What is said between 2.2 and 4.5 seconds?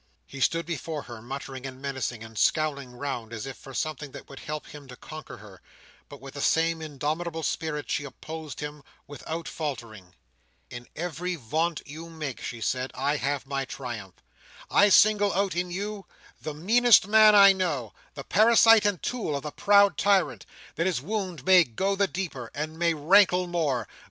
and scowling round as if for something that would